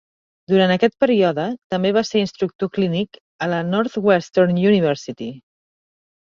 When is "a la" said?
3.49-3.63